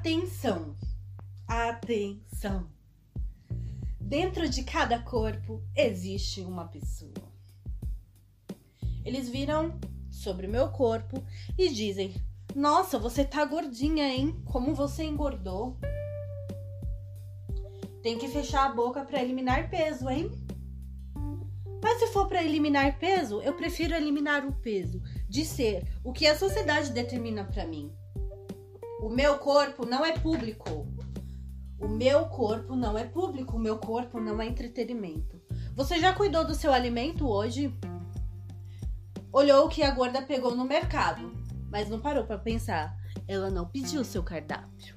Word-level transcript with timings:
Atenção! 0.00 0.74
Atenção! 1.46 2.66
Dentro 4.00 4.48
de 4.48 4.62
cada 4.64 4.98
corpo 4.98 5.62
existe 5.76 6.40
uma 6.40 6.66
pessoa. 6.66 7.12
Eles 9.04 9.28
viram 9.28 9.78
sobre 10.10 10.46
meu 10.46 10.70
corpo 10.70 11.22
e 11.58 11.68
dizem: 11.68 12.14
Nossa, 12.56 12.98
você 12.98 13.26
tá 13.26 13.44
gordinha, 13.44 14.08
hein? 14.08 14.42
Como 14.46 14.74
você 14.74 15.04
engordou? 15.04 15.76
Tem 18.02 18.16
que 18.16 18.28
fechar 18.28 18.70
a 18.70 18.74
boca 18.74 19.04
para 19.04 19.22
eliminar 19.22 19.68
peso, 19.68 20.08
hein? 20.08 20.30
Mas 21.82 21.98
se 21.98 22.06
for 22.06 22.26
para 22.26 22.42
eliminar 22.42 22.98
peso, 22.98 23.42
eu 23.42 23.52
prefiro 23.52 23.94
eliminar 23.94 24.46
o 24.46 24.52
peso 24.62 25.02
de 25.28 25.44
ser 25.44 25.86
o 26.02 26.10
que 26.10 26.26
a 26.26 26.38
sociedade 26.38 26.90
determina 26.90 27.44
para 27.44 27.66
mim. 27.66 27.94
O 29.00 29.08
meu 29.08 29.38
corpo 29.38 29.86
não 29.86 30.04
é 30.04 30.12
público. 30.12 30.86
O 31.80 31.88
meu 31.88 32.26
corpo 32.26 32.76
não 32.76 32.98
é 32.98 33.04
público, 33.04 33.56
o 33.56 33.58
meu 33.58 33.78
corpo 33.78 34.20
não 34.20 34.42
é 34.42 34.46
entretenimento. 34.46 35.40
Você 35.74 35.98
já 35.98 36.12
cuidou 36.12 36.44
do 36.44 36.54
seu 36.54 36.70
alimento 36.70 37.26
hoje? 37.26 37.74
Olhou 39.32 39.64
o 39.64 39.68
que 39.70 39.82
a 39.82 39.90
gorda 39.90 40.20
pegou 40.20 40.54
no 40.54 40.66
mercado, 40.66 41.32
mas 41.70 41.88
não 41.88 41.98
parou 41.98 42.24
para 42.24 42.36
pensar. 42.36 42.94
Ela 43.26 43.48
não 43.48 43.66
pediu 43.66 44.04
seu 44.04 44.22
cardápio. 44.22 44.94